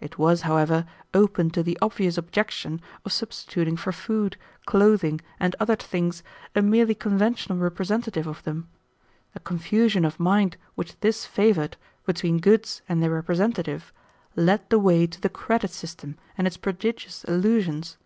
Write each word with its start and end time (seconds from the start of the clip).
It 0.00 0.18
was, 0.18 0.40
however, 0.40 0.86
open 1.14 1.50
to 1.50 1.62
the 1.62 1.78
obvious 1.80 2.18
objection 2.18 2.80
of 3.04 3.12
substituting 3.12 3.76
for 3.76 3.92
food, 3.92 4.36
clothing, 4.66 5.20
and 5.38 5.54
other 5.60 5.76
things 5.76 6.24
a 6.56 6.62
merely 6.62 6.96
conventional 6.96 7.58
representative 7.60 8.26
of 8.26 8.42
them. 8.42 8.66
The 9.34 9.38
confusion 9.38 10.04
of 10.04 10.18
mind 10.18 10.56
which 10.74 10.98
this 10.98 11.26
favored, 11.26 11.76
between 12.04 12.40
goods 12.40 12.82
and 12.88 13.00
their 13.00 13.12
representative, 13.12 13.92
led 14.34 14.68
the 14.68 14.80
way 14.80 15.06
to 15.06 15.20
the 15.20 15.28
credit 15.28 15.70
system 15.70 16.16
and 16.36 16.44
its 16.48 16.56
prodigious 16.56 17.22
illusions. 17.22 17.98